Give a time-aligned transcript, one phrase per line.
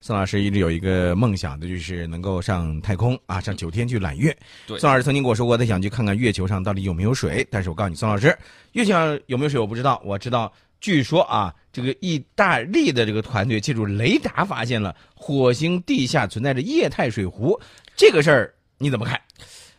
[0.00, 4.34] 宋老师一直有一个梦想的，就是能够上太空啊，上九天去揽月。
[4.66, 7.46] 对宋老师曾经跟我说过，他想去看看月球上到底有没有水。
[7.50, 8.36] 但是我告诉你，宋老师，
[8.72, 17.60] 月球上有没有水我不知道，我知道，据说啊，这个意大利的这个团队借助雷达发现了火星地下存在着液态水湖，
[17.96, 19.20] 这个事儿你怎么看？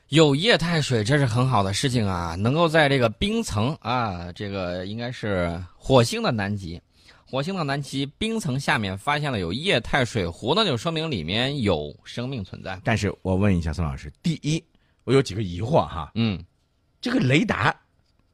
[0.09, 2.35] 有液态水，这是很好的事情啊！
[2.35, 6.81] 能够在这个冰层啊，这个应该是火星的南极，
[7.31, 12.81] 火星的南极冰层下面发现了有液态水湖，那就说明里面有生命存在。
[12.83, 14.63] 但是我问一下孙老师，第一，
[15.03, 16.43] 我有几个疑惑哈，嗯，
[16.99, 17.75] 这个雷达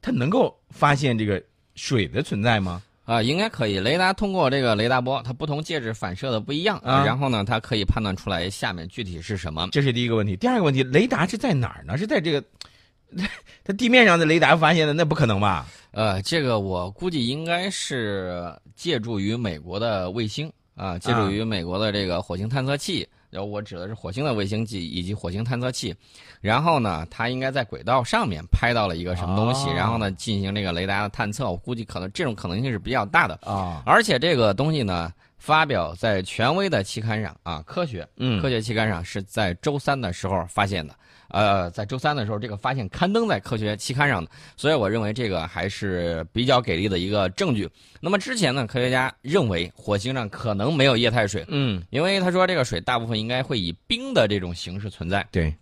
[0.00, 1.42] 它能够发现这个
[1.74, 2.82] 水的存在吗？
[3.04, 3.78] 啊，应该可以。
[3.78, 9.68] 雷达通过这个雷达波，它不同介质反射的不一样，啊然后呢，它可以判断出来下面具体是什么。
[9.72, 10.34] 这是第一个问题。
[10.36, 11.98] 第二个问题，雷达是在哪儿呢？
[11.98, 12.42] 是在这个
[13.64, 14.92] 它地面上的雷达发现的？
[14.92, 15.66] 那不可能吧？
[15.92, 23.08] 呃，这个我估计应该是借助于美国的卫星啊，借助于美国的这个火星探测器。
[23.28, 25.94] 然后我指的是火星的卫星计以及火星探测器，
[26.40, 31.50] 然后呢，它应该在轨道上面拍到了一个什么东西，哦然后呢进行这个雷达的探测。
[31.50, 40.94] 我估计可能这种可能性是比较大的，啊，而且这个东西呢发表在权威的期刊上啊，科学嗯科学期刊上是在周三的时候发现的。
[41.36, 47.68] 呃，在周三的时候，这个发现刊登在科学期刊上的，所以我认为这个还是比较给力的一个证据。
[48.00, 55.54] 那么之前呢，科学家认为火星上可能没有液态水，嗯，因为他说这个水大部分应该会以冰的这种形式存在对，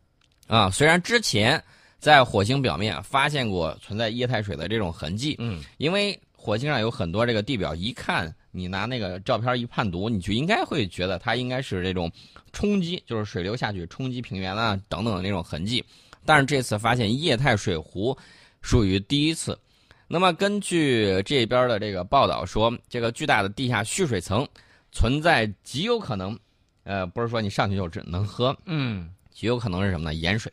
[0.46, 0.70] 啊。
[0.70, 1.60] 虽然之前
[1.98, 12.10] 在火星表面发现过存在液态水的这种痕迹，嗯因为火星上有很多这个地表，一看你拿那个照片一判读，你就应该会觉得它应该是这种
[12.52, 15.84] 冲击，就是水流下去冲击平原啊等等的那种痕迹。
[16.24, 18.16] 但是这次发现液态水湖，
[18.62, 19.58] 属于第一次。
[20.06, 24.46] 那么根据这边的这个报道说，这个巨大的地下蓄水层
[24.92, 26.38] 存在极有可能，
[26.84, 30.14] 呃，不是说你上去就只能喝，嗯，极有可能是什么呢？
[30.14, 30.52] 盐水，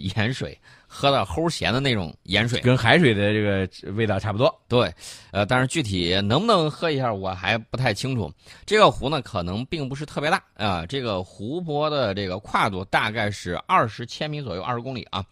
[0.00, 2.60] 盐水，喝到齁咸的那种盐水。
[2.60, 4.52] 跟海水的这个味道差不多。
[4.68, 4.92] 对，
[5.30, 8.32] 呃，但是具体能不能喝一下，我还不太清楚。
[8.66, 15.24] 这个湖呢，可能并不是特别大啊、这个湖泊的这个跨度大概是二十千米左右，二十公里啊。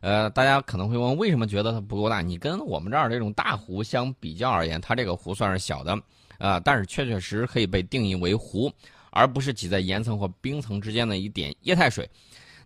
[0.00, 2.20] 呃，大家可能会问，为什么觉得它不够大？
[2.20, 5.98] 你跟我们这儿这种大湖相比较而言，它这个湖算是小的，
[6.36, 8.70] 啊、但是确确实实可以被定义为湖，
[9.10, 12.06] 而不是挤在岩层或冰层之间的一点液态水。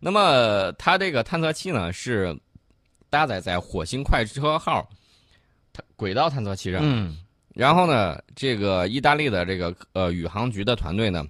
[0.00, 2.38] 那么它这个探测器呢，是
[3.10, 4.88] 搭载在火星快车号
[5.72, 6.81] 它轨道探测器上。
[6.82, 7.19] 嗯
[7.54, 11.26] 然后呢，这个意大利的这个呃宇航局的团队呢，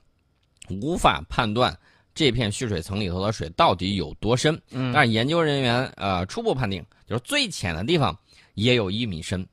[0.69, 1.75] 无法判断
[2.15, 4.61] 这片蓄水层里头的水到底有多深。
[4.71, 8.15] 嗯但是研究人员呃初步判定，就是最浅的地方
[8.53, 9.47] 也有一米深，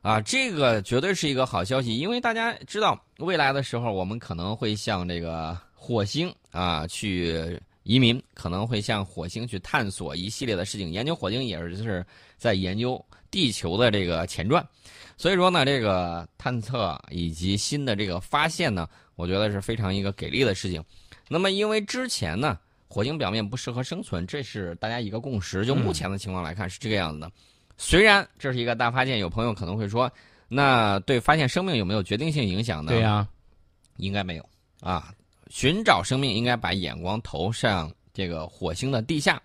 [0.00, 12.04] 啊，这个绝对是一个好消息，因为大家知道未来的时候我们可能会向这个火星啊去移民，可能会向火星去探索一系列的事情，研究火星也是就是
[12.36, 14.64] 在研究地球的这个前传。
[15.16, 20.82] 所以说呢，这个探测以及新的这个发现呢，我觉得是非常一个给力的事情。
[21.28, 25.64] 那么因为之前呢，火星表面不适合生存，这是大家一个共识。
[25.64, 27.30] 就目前的情况来看是这个样子的。
[27.76, 30.10] 虽然这是一个大发现，有朋友可能会说，
[30.48, 32.92] 那对发现生命有没有决定性影响呢？
[32.92, 33.26] 对呀、
[33.96, 34.48] 应该没有
[34.80, 35.12] 啊。
[35.52, 39.38] 寻找生命应该把眼光投向这个火星的地下，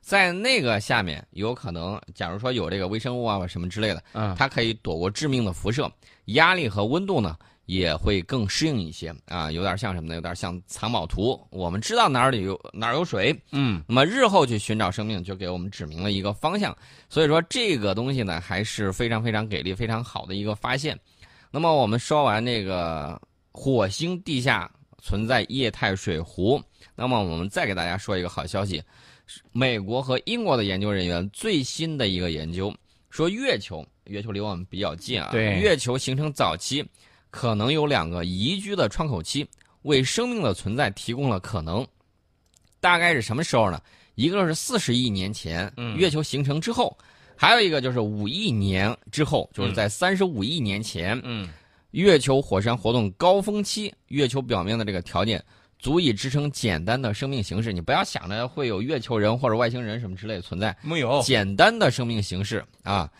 [0.00, 5.86] 在那个下面有可能，假如说有这个微生物啊什么之类的，嗯，它可以躲过致命的辐射，
[6.24, 10.14] 压力和温度呢也会更适应一些啊，有点像什么呢？
[10.14, 11.38] 有点像藏宝图。
[11.50, 16.74] 我们知道哪里有哪儿有水，嗯那么日后去寻找生命就给我们指明了一个方向。
[17.10, 20.98] 所以说这个东西呢还是非常非常给力、非常好的一个发现。
[21.50, 23.20] 那么我们说完这个
[23.52, 24.70] 火星地下
[25.02, 26.62] 存在液态水湖，
[26.94, 28.82] 那么我们再给大家说一个好消息：
[29.52, 32.74] 美国和英国的研究人员最新的一个研究
[33.10, 36.84] 说，月球月球离我们比较近啊，对月球形成早期
[37.30, 39.46] 可能有两个宜居的窗口期，
[39.82, 41.86] 为生命的存在提供了可能。
[42.80, 43.80] 大概是什么时候呢？
[44.16, 46.96] 一个是四十亿年前，嗯月球形成之后，
[47.36, 51.48] 还有一个就是五亿年之后，就是在三十五亿年前，嗯
[51.90, 55.42] 月球火山活动高峰期，月球表面的这个条件
[55.78, 57.72] 足以支撑简单的生命形式。
[57.72, 61.20] 你不要想着会有月球人或者外星人什么之类的存在，没有。
[61.22, 63.10] 简单的生命形式啊。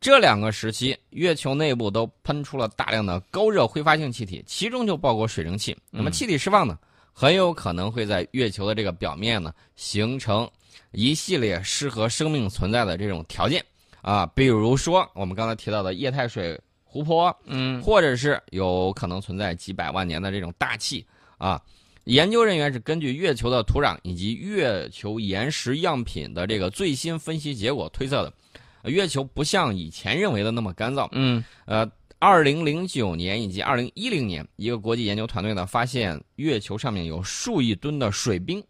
[0.00, 5.76] 这两个时期，月球内部都喷出了大量的高热挥发性气体，其中就包括水蒸气。
[5.90, 6.76] 那么气体释放呢，
[7.12, 10.50] 很有可能会在月球的这个表面呢，形成
[10.90, 13.64] 一系列适合生命存在的这种条件
[14.00, 16.60] 啊，比如说我们刚才提到的液态水
[16.92, 21.04] 湖泊，嗯或者是有可能存在几百万年的这种大气
[21.38, 21.58] 啊。
[22.04, 31.08] 研究人员是根据月球的土壤以及月球岩石样品的这个最新分析结果推测的，月球不像以前认为的那么干燥。
[31.12, 38.62] 嗯，呃，二零零九年以及二零一零年，一个国际研究团队呢发现月球上面有数亿吨的水冰，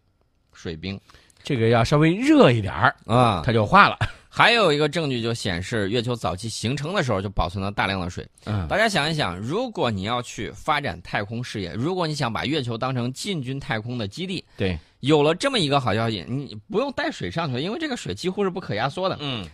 [0.53, 0.97] 水冰
[1.43, 3.97] 这个要稍微热一点儿，啊，它就化了。
[4.35, 8.27] 还有一个证据就显示，月球早期形成的时候就保存了大量的水。
[8.45, 19.19] 嗯，大家想一想，如果你要去发展太空事业，如果你想把月球当成进军太空的基地，对，有了这么一个好消息，你不用带水上去了，因为这个水几乎是不可压缩的。
[19.19, 19.45] 嗯，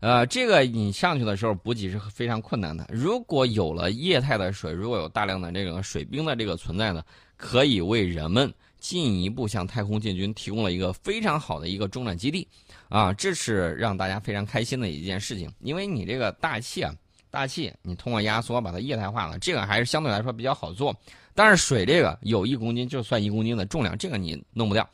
[0.00, 2.86] 呃，这个你上去的时候补给是非常困难的。
[2.90, 7.02] 如果有了液态的水，如果有大量的这个水冰的这个存在呢，
[7.38, 8.52] 可以为人们
[8.86, 12.46] 进一步向太空进军提供了一个非常好的一个中转基地。
[12.88, 16.94] 啊，这是让大家非常开心的一件事情，因为你这个大气啊，
[17.32, 20.94] 大气你通过压缩把它液态化了，这个还是相对来说比较好做。
[21.34, 24.88] 但是水这个有一公斤就算一公斤的重量，这个你弄不掉。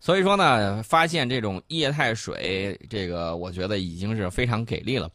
[0.00, 5.08] 所以说呢，发现这种液态水，这个我觉得已经是非常给力了。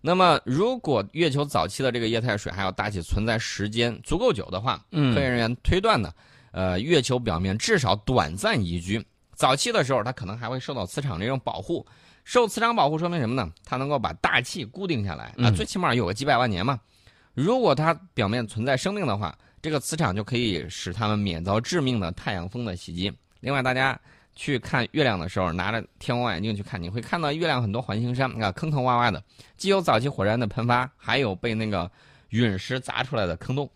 [0.00, 6.12] 那么，如果月球早期的这个液态水还有大气存在时间足够久的话，嗯科研人员推断呢，
[6.52, 9.04] 呃，月球表面至少短暂宜居。
[9.34, 11.84] 早期的时候，它可能还会受到磁场这种保护。
[12.24, 13.50] 受磁场保护说明什么呢？
[13.64, 16.78] 它能够把大气固定下来啊，嗯最起码有个几百万年嘛。
[17.34, 23.12] 如果它表面存在生命的话，这个磁场就可以使它们免遭致命的太阳风的袭击。
[23.40, 23.98] 另外，大家
[24.36, 29.20] 去看月亮的时候，拿着天文望远镜去看，你会看到月亮很多环形山啊，坑坑洼洼的，
[29.56, 31.90] 既有早期火山的喷发，还有被那个
[32.28, 33.68] 陨石砸出来的坑洞。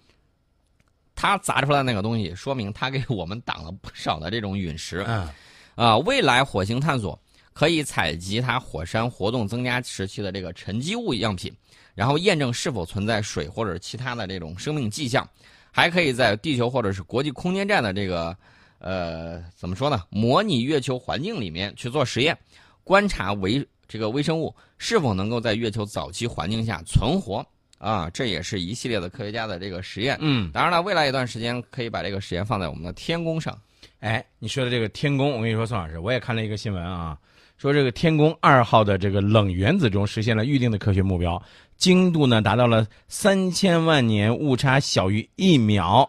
[1.16, 5.02] 它砸出来那个东西，说明它给我们挡了不少的这种陨石。
[5.08, 5.28] 嗯，
[5.74, 7.18] 啊，未来火星探索
[7.54, 11.52] 可以采集它火山活动增加时期的这个沉积物样品，
[11.94, 15.26] 然后验证是否存在水或者其他的这种生命迹象，
[15.72, 18.36] 还可以在地球或者是国际空间站的这个
[18.78, 22.36] 呃怎么说呢，模拟月球环境里面去做实验，
[22.84, 27.44] 观察微这个微生物是否能够在月球早期环境下存活
[27.78, 30.16] 啊，这也是一系列的科学家的这个实验。
[30.20, 33.56] 嗯，当然了，未来一段时间可以把这个实验放在我们的天宫上。
[34.00, 37.16] 哎，你说的这个天宫，我跟你说，宋老师，我也看了一个新闻啊，
[37.56, 41.40] 说这个天宫二号的这个冷原子钟实现了预定的科学目标，
[41.76, 46.08] 精度呢达到了三千万年，误差小于一秒。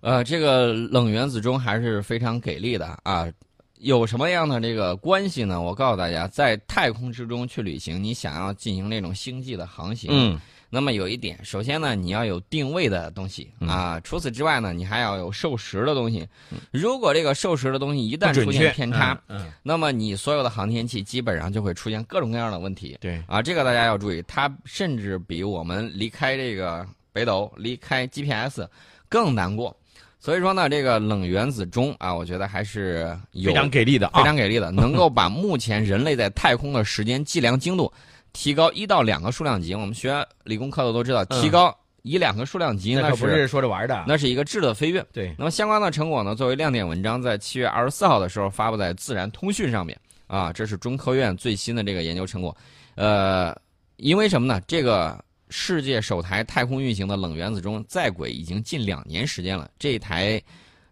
[0.00, 3.26] 呃，这个冷原子钟还是非常给力的啊！
[3.80, 5.60] 有什么样的这个关系呢？
[5.60, 10.36] 我告诉大家，在太空之中去旅行，你想要进行那种星际的航行，嗯，
[10.70, 13.98] 那么有一点，首先呢，你要有定位的东西啊。
[14.04, 16.26] 除此之外呢，你还要有授时的东西。
[16.70, 19.18] 如果这个授时的东西一旦出现偏差，
[19.62, 22.98] 那么你所有的航天器基本上就会出现各种各样的问题。
[23.00, 28.68] 对，啊，这个大家要注意，它甚至比我们离开这个北斗、离开 GPS
[29.08, 29.74] 更难过。
[30.20, 37.90] 所以说呢，这个冷原子钟啊，我觉得还是有非常给力的啊，非常给力的，能够把目前人类在太空的时间计量精度
[38.32, 39.74] 提高一到两个数量级。
[39.74, 44.04] 我们学理工科的都知道，嗯提高一两个数量级，那那可不是说着玩的。
[44.06, 45.04] 那是一个质的飞跃。
[45.12, 52.56] 对，那么相关的成果呢，作为亮点文章，在七月二十四号的时候发布在《自然通讯》上面啊，这是中科院最新的这个研究成果。
[52.94, 53.54] 呃，
[53.96, 54.60] 因为什么呢？
[54.66, 60.40] 这个世界首台太空运行的冷原子钟在轨已经近两年时间了，这一台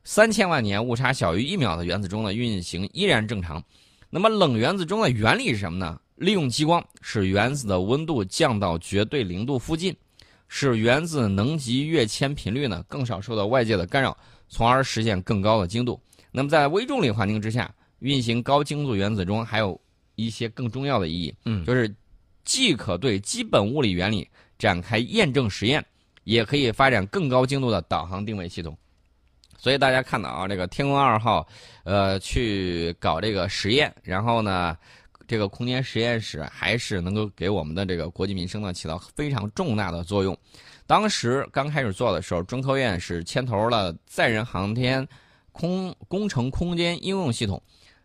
[0.05, 3.63] 三千万年误差小于一秒的原子钟的运行依然正常。
[4.11, 5.99] 那么冷原子钟的原理是什么呢？
[6.17, 9.95] 利用激光使原子的温度降到绝对零度附近，
[10.49, 14.17] 使原子能级跃迁频率呢更少受到外界的干扰，
[14.49, 16.01] 从而实现更高的精度。
[16.33, 19.81] 那么在微重力环境之下运行高精度原子钟，还有
[20.15, 21.95] 一些更重要的意义，嗯就是
[22.45, 25.85] 既可对基本物理原理展开验证实验，
[26.25, 28.77] 也可以发展更高精度的导航定位系统。
[29.59, 31.47] 所以大家看到啊，这个天宫二号，
[31.85, 34.77] 呃，去搞这个实验，然后呢，
[35.27, 40.37] 这个空间实验室还是能够给我们的这个国际民生呢起到非常重大的作用。
[40.87, 45.07] 当时刚开始做的时候，中科院是牵头了载人航天
[45.53, 47.61] 空工程空间应用系统，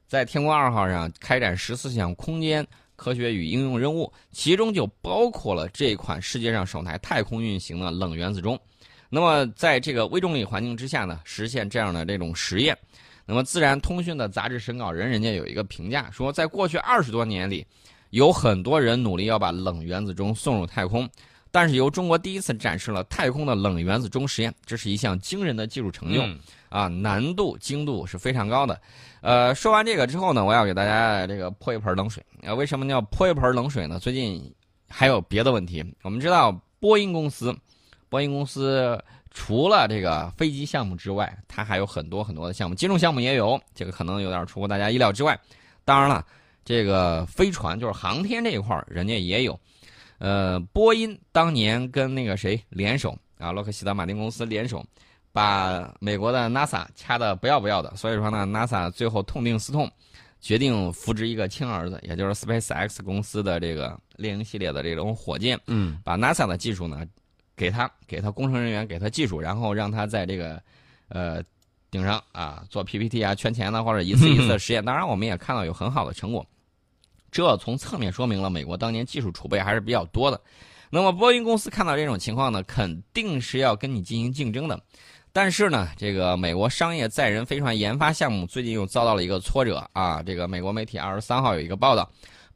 [0.08, 8.60] 在天宫二号上开展十四项空间科学与应用任务，其中就包括了这款世界上首台太空运行的冷原子钟。
[9.10, 12.78] 那么，在这个微重力环境之下呢，实现这样的这种实验。
[13.26, 17.66] 那么，《自然通讯》的杂志审稿人人家有一个评价说，在过去二十多年里，
[18.10, 21.10] 有很多人努力要把冷原子钟送入太空，
[21.52, 26.22] 但是由中国第一次展示了太空的冷原子钟实验，这是一项惊人的技术成就。
[26.22, 28.80] 嗯啊，难度精度是非常高的。
[29.20, 32.24] 呃，说完这个之后呢，我要给大家这个泼一盆冷水。
[32.44, 34.00] 啊，为什么要泼一盆冷水呢？
[34.00, 34.42] 最近
[34.90, 35.84] 还有别的问题。
[36.02, 36.50] 我们知道
[36.80, 37.54] 波音公司，
[38.08, 38.98] 波音公司
[39.32, 45.40] 除了这个飞机项目之外，它还有很多很多的项目，金融项目也有，这个可能有点出乎大家意料之外。
[45.84, 46.26] 当然了，
[46.64, 49.60] 这个飞船就是航天这一块儿，人家也有。
[50.20, 54.86] 呃，波音当年跟那个谁联手啊，洛克希德马丁公司联手，
[55.32, 59.90] 把美国的 NASA 掐的不要不要的，所以说呢，NASA 最后痛定思痛，
[60.40, 67.04] 决定扶植一个亲儿子，也就是 SpaceX 公司的这个猎鹰系列的这种火箭，嗯，把 NASA 的技术呢
[67.56, 70.62] 给他，给他工程人员，给他技术，然后让他在这个
[71.10, 71.42] 呃
[71.90, 74.84] 顶上啊做 PPT 啊圈钱呢，或者一次一次的实验。
[74.84, 76.46] 当然，我们也看到有很好的成果。
[77.32, 80.40] 这从侧面说明了美国当年技术储备还是比较多的。
[80.90, 84.78] 那么波音公司看到这种情况呢，肯定是要跟你进行竞争的。
[85.32, 90.22] 但是呢，这个美国商业载人飞船研发项目最近又遭到了一个挫折啊。
[90.22, 92.12] 这个美国媒体二十三号有一个报道，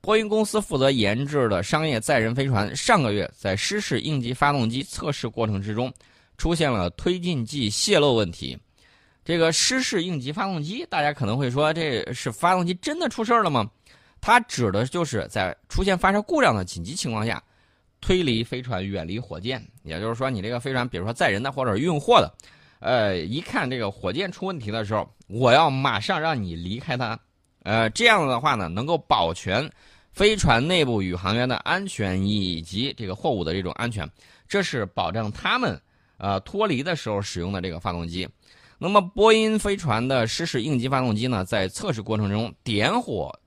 [0.06, 5.92] 波音公司负责研制的商业载人飞船上个月在失事应急发动机测试过程之中
[6.38, 8.56] 出现了推进剂泄漏问题。
[9.24, 13.68] 这个失事应急发动机，大家可能会说，这是发动机真的出事儿了吗？
[14.22, 17.42] 它指的就是在出现发射故障的紧急情况下，
[18.00, 19.60] 推离飞船远离火箭。
[19.82, 22.32] 也就是说，你这个飞船，比如说载人的或者运货的，
[22.80, 27.20] 呃，一看这个火箭出问题的时候，我要马上让你离开它。
[27.64, 29.68] 呃，这样的话呢，能够保全
[30.16, 34.10] 飞船内部宇航员的安全以及这个货物的这种安全，
[34.48, 35.78] 这是保证他们
[36.18, 38.26] 呃脱离的时候使用的这个发动机。
[38.78, 43.38] 那么，波音飞船的失事应急发动机呢，在测试过程中点火。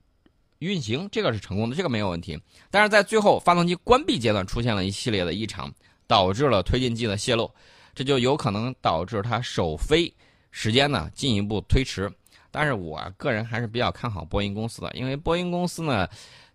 [0.59, 2.39] 运行这个是成功的，这个没有问题。
[2.69, 5.73] 但是在最后发动机关闭阶段出现了一系列的异常，
[6.05, 7.51] 导致了推进剂的泄漏，
[7.95, 10.13] 这就有可能导致它首飞
[10.51, 12.11] 时间呢进一步推迟。
[12.51, 16.09] 但是我个人还是比较看好波音公司的，因为波音公司呢，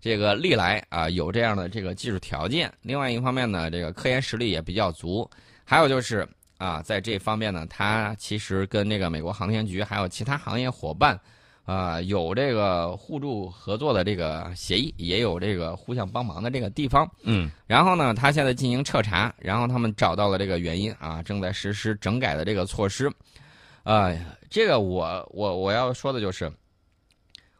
[0.04, 5.26] 这个历来啊有这样的这个技术条件，另外一方面呢，这个科研实力也比较足，
[5.64, 11.18] 还有就是啊在这方面呢，它其实跟这个美国航天局还有其他行业伙伴。
[11.64, 17.10] 啊，有这个互助合作的这个协议，也有这个互相帮忙的这个地方。
[17.22, 23.10] 嗯，然后呢，他现在进行彻查，然后他们找到了这个原因啊，正在实施整改的这个措施。
[23.82, 24.12] 啊，
[24.50, 26.52] 这个我我我要说的就是，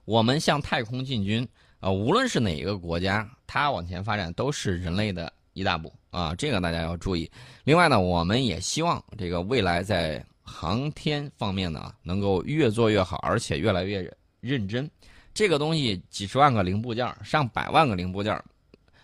[0.05, 1.49] 我们向太空进军
[1.85, 7.31] 啊，无论是哪一个国家，它往前发展都是人类的一大步啊，这个大家要注意。
[7.65, 10.25] 另外呢，我们也希望这个未来在。
[10.47, 14.07] 航天方面呢，能够越做越好，而且越来越
[14.41, 14.89] 认真。
[15.33, 18.39] 这个东西几十万个零部件，上百万个零部件，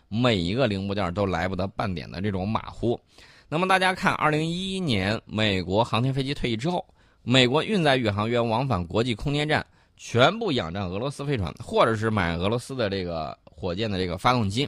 [0.09, 3.01] 每一个零部件都来不得半点的这种马虎。
[3.49, 6.85] 那么大家看，二零一一年美国航天飞机退役之后，
[7.23, 9.67] 美国运载宇航员往返国际空间站，
[10.03, 14.67] 全部仰仗俄罗斯飞船，或者是买俄罗斯的这个火箭的这个发动机。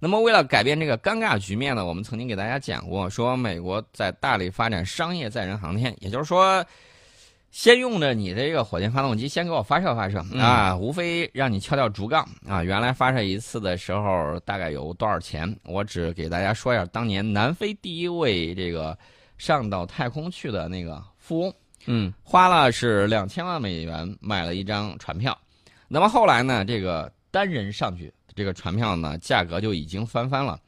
[0.00, 6.62] 那么，为了改变这个尴尬局面呢，我们曾经给大家讲过，说美国在大力发展商业载人航天，也就是说，
[7.52, 12.60] 先用着你的这个火箭发动机，先给我发射发射啊，无非让你敲掉竹杠啊。
[12.60, 15.56] 原来发射一次的时候大概有多少钱？
[15.62, 18.98] 我只给大家说一下，当年南非第一位这个
[19.38, 21.54] 上到太空去的那个富翁，
[21.86, 25.36] 嗯，花了是两千万美元买了一张船票。
[25.88, 28.12] 那么后来呢，这个单人上去。
[28.36, 30.58] 这个船票呢，价格就已经翻番了。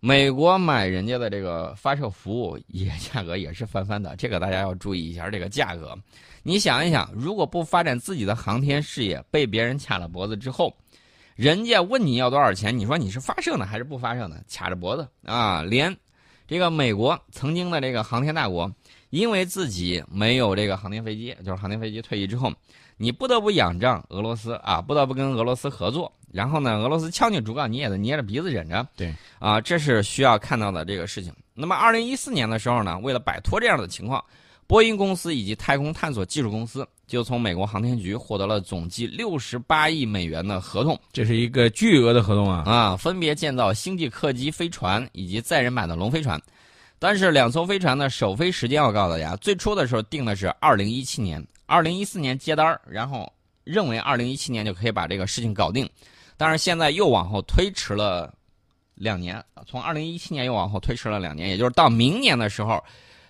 [0.00, 4.16] 美国买人家的这个发射服务，也价格也是翻番的。
[4.16, 5.96] 这个大家要注意一下这个价格。
[6.42, 10.76] 你想一想，如果不发展自己的航天事业，被别人卡了脖子之后，
[11.36, 14.36] 人家问你要多少钱，你说你是发射呢还是不发射呢？
[14.50, 15.62] 卡着脖子啊！
[15.62, 15.96] 连
[16.48, 18.68] 这个美国曾经的这个航天大国，
[19.16, 22.52] 因为自己没有这个航天飞机，就是航天飞机退役之后。
[22.98, 26.10] 你不得不仰仗俄罗斯啊，不得不跟俄罗斯合作。
[26.32, 28.86] 然后呢，俄罗斯敲你竹杠，你也得捏着鼻子忍着。
[28.96, 31.30] 对，啊，这是需要看到的这个事情。
[31.52, 34.24] 那么，二零一四年的时候呢，为了摆脱这样的情况，
[34.66, 40.98] 波音公司以及太空探索技术公司就从美国航天局获得了总计六十八亿美元的合同。
[41.12, 42.62] 这是一个巨额的合同啊！
[42.64, 46.40] 啊，分别建造星际客机飞船以及载人版的龙飞船。
[46.98, 51.44] 但是，两艘飞船的首飞时间，我告诉大家，最初的时候定的是二零一七年。
[51.66, 53.30] 二零一四年接单然后
[53.64, 55.88] 认为二零一七年就可以把这个事情搞定，
[56.36, 58.32] 但是现在又往后推迟了
[58.94, 62.82] 两年，从二零一七年又往后推迟了两年，也就是到明年的时候，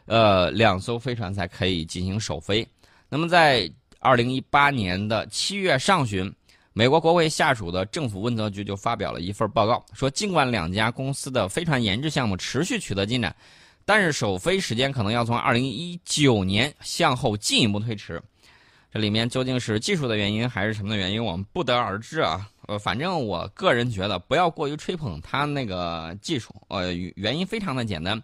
[0.05, 2.67] 呃，两艘飞船才可以进行首飞。
[3.09, 3.67] 那么在
[4.01, 6.31] 二零一八年的七月上旬，
[6.79, 13.35] 美国国会下属的政府问责局就发表了一份报告，说尽管两家公司的飞船研制项目持续取得进展。
[13.87, 18.23] 但是首飞时间可能要从二零一九年向后进一步推迟，
[18.93, 22.47] 这里面究竟是技术的原因还是什么的原因，我们不得而知啊。
[22.67, 28.23] 呃，反正我个人觉得不要过于吹捧它那个技术，呃，原因非常的简单，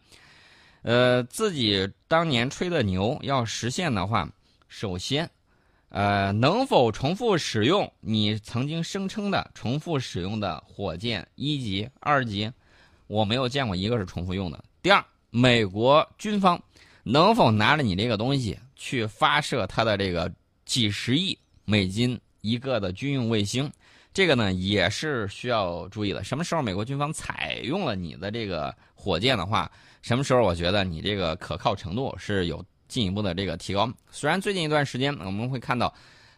[0.83, 4.29] 呃，自己当年吹的牛要实现的话，
[4.69, 5.31] 首先，
[5.93, 12.51] 呃，能否重复使用你曾经声称的重复使用的火箭一级、二级？
[13.09, 14.65] 我没有见过一个是重复用的。
[14.81, 16.59] 第二，美国军方
[17.03, 20.33] 能否拿着你这个东西去发射它的这个
[20.65, 23.71] 几十亿美金一个的军用卫星？
[24.15, 26.25] 这个呢也是需要注意的。
[26.25, 29.71] 什么时候美国军方采用了你的这个火箭的话，
[30.01, 33.91] 什么时候我觉得你这个可靠程度是有进一步的这个提高。
[34.11, 35.93] 虽然最近一段时间我们会看到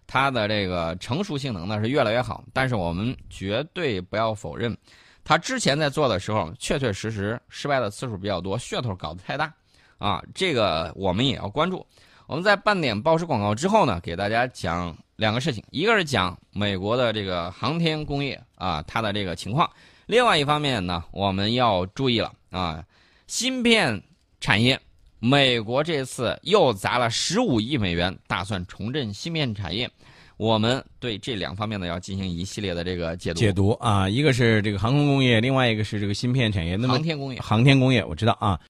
[0.06, 4.76] 它的这个成熟性能呢是越来越好，但是我们绝对不要否认，
[5.24, 9.52] 它之前在做的时候确确实实失败的次数比较多，噱头搞得太大
[9.98, 11.84] 啊，这个我们也要关注。
[12.26, 19.68] 我们在半点报时广告之后呢，给大家讲两个事情，一个是讲美国的这个航天工业啊，它的这个情况；
[20.06, 22.82] 另外一方面呢，我们要注意了啊，
[23.26, 24.02] 芯片
[24.40, 24.80] 产业，
[25.26, 29.90] 美国这次又砸了十五亿美元，打算重振芯片产业。
[30.36, 33.40] 我们对这两方面呢，要进行一系列的这个解读。
[33.40, 36.76] 解读啊，一个是这个航空工业，另外一个是这个芯片产业。
[36.76, 38.60] 那么航天工业，航天工业，我知道啊。